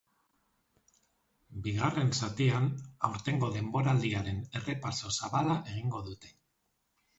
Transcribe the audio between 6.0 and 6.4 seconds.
dute.